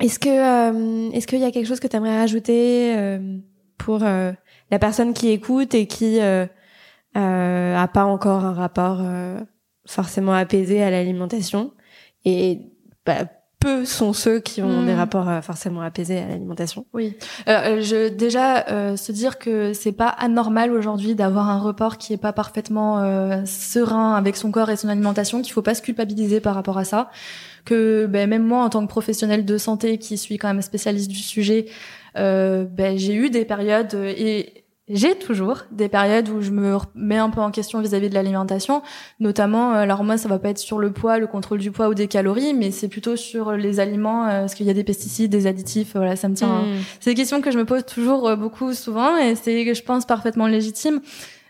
[0.00, 3.38] Est-ce que euh, est-ce qu'il y a quelque chose que tu aimerais rajouter euh,
[3.78, 4.32] pour euh,
[4.70, 6.18] la personne qui écoute et qui
[7.18, 9.38] euh, euh, a pas encore un rapport euh,
[9.86, 11.72] forcément apaisé à l'alimentation
[12.24, 12.60] et
[13.06, 13.24] bah,
[13.60, 14.86] peu sont ceux qui ont Mm.
[14.86, 16.86] des rapports euh, forcément apaisés à l'alimentation.
[16.92, 17.16] Oui.
[17.48, 22.12] Euh, je déjà euh, se dire que c'est pas anormal aujourd'hui d'avoir un report qui
[22.12, 25.82] est pas parfaitement euh, serein avec son corps et son alimentation, qu'il faut pas se
[25.82, 27.10] culpabiliser par rapport à ça.
[27.64, 31.10] Que ben, même moi, en tant que professionnel de santé qui suis quand même spécialiste
[31.10, 31.66] du sujet,
[32.16, 36.76] euh, ben, j'ai eu des périodes euh, et j'ai toujours des périodes où je me
[36.94, 38.82] mets un peu en question vis-à-vis de l'alimentation,
[39.20, 41.88] notamment, euh, alors moi ça va pas être sur le poids, le contrôle du poids
[41.88, 44.84] ou des calories, mais c'est plutôt sur les aliments, euh, parce qu'il y a des
[44.84, 46.78] pesticides, des additifs, voilà, ça me tient, Mm.
[47.00, 50.06] c'est des questions que je me pose toujours euh, beaucoup souvent et c'est je pense
[50.06, 51.00] parfaitement légitime.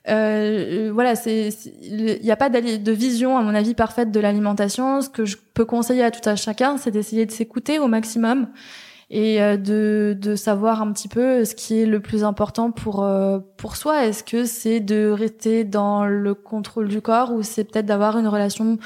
[0.09, 1.51] Euh, euh, voilà, c'est
[1.83, 5.03] il n'y a pas de vision à mon avis parfaite de l'alimentation.
[5.03, 8.48] Ce que je peux conseiller à tout à chacun, c'est d'essayer de s'écouter au maximum
[9.10, 13.02] et euh, de, de savoir un petit peu ce qui est le plus important pour
[13.02, 14.06] euh, pour soi.
[14.06, 18.28] Est-ce que c'est de rester dans le contrôle du corps ou c'est peut-être d'avoir une
[18.28, 18.78] relation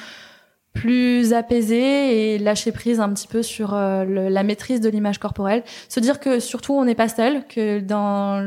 [0.72, 5.62] plus apaisée et lâcher prise un petit peu sur euh, la maîtrise de l'image corporelle.
[5.88, 8.40] Se dire que surtout on n'est pas seul, que dans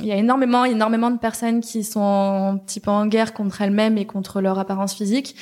[0.00, 3.62] il y a énormément énormément de personnes qui sont un petit peu en guerre contre
[3.62, 5.34] elles-mêmes et contre leur apparence physique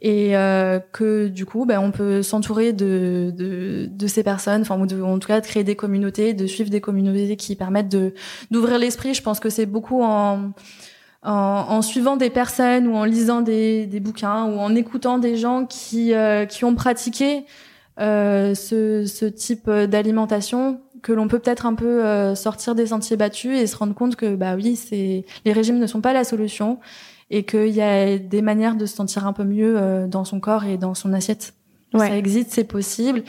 [0.00, 4.78] et euh, que du coup ben on peut s'entourer de, de de ces personnes, enfin
[4.78, 7.94] ou en tout cas de créer des communautés, de suivre des communautés qui permettent
[8.50, 9.14] d'ouvrir l'esprit.
[9.14, 10.52] Je pense que c'est beaucoup en
[11.22, 11.32] en,
[11.68, 15.66] en suivant des personnes ou en lisant des, des bouquins ou en écoutant des gens
[15.66, 17.44] qui, euh, qui ont pratiqué
[18.00, 23.16] euh, ce, ce type d'alimentation que l'on peut peut-être un peu euh, sortir des sentiers
[23.16, 26.24] battus et se rendre compte que bah oui c'est les régimes ne sont pas la
[26.24, 26.78] solution
[27.30, 30.40] et qu'il y a des manières de se sentir un peu mieux euh, dans son
[30.40, 31.54] corps et dans son assiette
[31.94, 32.06] Ouais.
[32.08, 33.22] ça existe c'est possible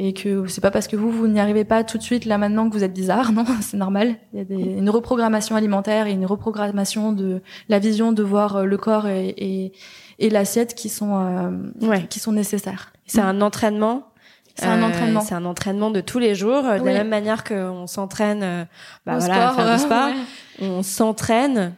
[0.00, 2.38] et que c'est pas parce que vous vous n'y arrivez pas tout de suite là
[2.38, 6.06] maintenant que vous êtes bizarre non c'est normal il y a des, une reprogrammation alimentaire
[6.06, 9.72] et une reprogrammation de la vision de voir euh, le corps et, et,
[10.20, 11.50] et l'assiette qui sont euh,
[11.88, 12.06] Ouais.
[12.08, 14.08] qui sont nécessaires C'est un entraînement.
[14.54, 17.08] c'est un Euh, entraînement C'est un entraînement de tous les jours, euh, de la même
[17.08, 18.66] manière qu'on s'entraîne
[19.06, 20.08] bah Au voilà, à sport, faire du sport.
[20.08, 20.68] ouais.
[20.68, 21.74] On s'entraîne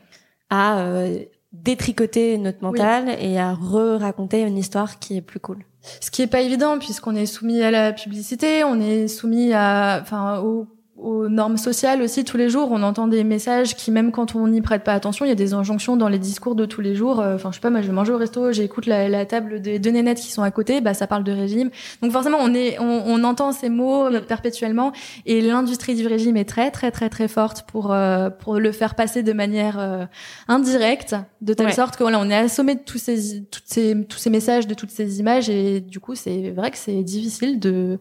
[0.51, 1.19] à euh,
[1.53, 5.59] détricoter notre mental et à re-raconter une histoire qui est plus cool.
[6.01, 10.01] Ce qui est pas évident puisqu'on est soumis à la publicité, on est soumis à,
[10.03, 10.67] enfin, aux,
[11.03, 12.69] aux normes sociales aussi tous les jours.
[12.73, 15.37] On entend des messages qui, même quand on n'y prête pas attention, il y a
[15.37, 17.21] des injonctions dans les discours de tous les jours.
[17.21, 19.61] Euh, Enfin, je sais pas, moi, je vais manger au resto, j'écoute la, la table
[19.63, 21.71] des deux nénettes qui sont à côté, bah, ça parle de régime.
[22.03, 24.93] Donc forcément, on est, on, on entend ces mots euh, perpétuellement
[25.27, 28.95] et l'industrie du régime est très, très, très, très forte pour, euh, pour le faire
[28.95, 30.05] passer de manière euh,
[30.49, 31.73] indirecte, de telle Ouais.
[31.73, 34.75] sorte que voilà, on est assommé de tous ces, toutes ces, tous ces messages, de
[34.75, 37.99] toutes ces images, et du coup, c'est vrai que c'est difficile de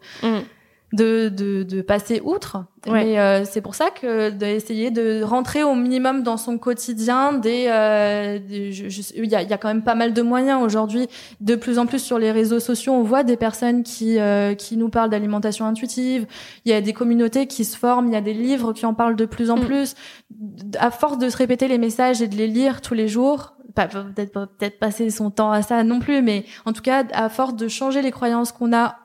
[0.91, 2.65] de, de, de passer outre.
[2.87, 3.03] Ouais.
[3.05, 7.65] Mais euh, c'est pour ça que d'essayer de rentrer au minimum dans son quotidien des,
[7.67, 10.21] euh, des- je- je- il y a, il y a quand même pas mal de
[10.21, 11.07] moyens aujourd'hui.
[11.41, 14.77] De plus en plus sur les réseaux sociaux, on voit des personnes qui euh, qui
[14.77, 16.25] nous parlent d'alimentation intuitive.
[16.65, 18.07] Il y a des communautés qui se forment.
[18.07, 19.65] Il y a des livres qui en parlent de plus en Mm.
[19.65, 19.95] plus.
[20.79, 24.45] À force de se répéter les messages et de les lire tous les jours, peut-être
[24.57, 27.67] peut-être passer son temps à ça non plus, mais en tout cas à force de
[27.67, 28.95] changer les croyances qu'on a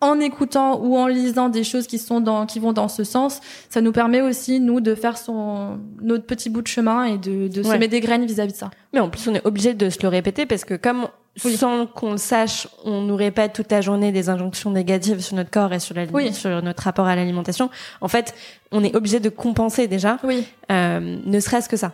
[0.00, 3.40] en écoutant ou en lisant des choses qui sont dans qui vont dans ce sens,
[3.70, 7.48] ça nous permet aussi nous de faire son notre petit bout de chemin et de,
[7.48, 7.72] de Ouais.
[7.74, 8.70] semer des graines vis-à-vis de ça.
[8.92, 11.08] Mais en plus, on est obligé de se le répéter parce que comme
[11.44, 11.56] Oui.
[11.56, 15.50] sans qu'on le sache, on nous répète toute la journée des injonctions négatives sur notre
[15.50, 16.32] corps et sur, la, Oui.
[16.32, 17.70] sur notre rapport à l'alimentation.
[18.02, 18.34] En fait,
[18.72, 20.46] on est obligé de compenser déjà, Oui.
[20.70, 21.92] euh, ne serait-ce que ça.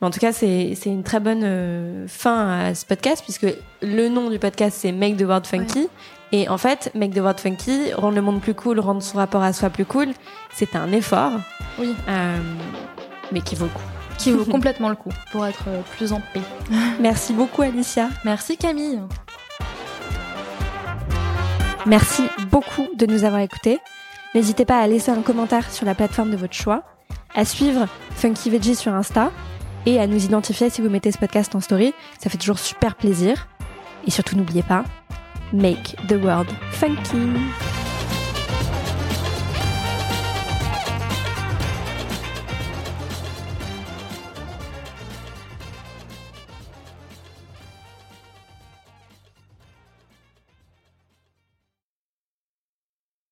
[0.00, 3.46] Mais en tout cas, c'est c'est une très bonne euh, fin à ce podcast puisque
[3.80, 5.88] le nom du podcast c'est Make the World Funky.
[6.36, 9.44] Et en fait, Make the World Funky, rendre le monde plus cool, rendre son rapport
[9.44, 10.08] à soi plus cool,
[10.52, 11.30] c'est un effort,
[11.78, 11.94] Oui.
[12.08, 12.36] euh,
[13.30, 13.80] mais qui vaut le coup.
[14.18, 16.40] Qui vaut complètement le coup pour être euh, plus en paix.
[17.00, 18.08] Merci beaucoup Alicia.
[18.24, 19.00] Merci Camille.
[21.86, 23.78] Merci beaucoup de nous avoir écoutés.
[24.34, 26.82] N'hésitez pas à laisser un commentaire sur la plateforme de votre choix,
[27.36, 29.30] à suivre Funky Veggie sur Insta
[29.86, 31.94] et à nous identifier si vous mettez ce podcast en story.
[32.18, 33.46] Ça fait toujours super plaisir.
[34.04, 34.82] Et surtout, n'oubliez pas,
[35.54, 37.73] make the world funky.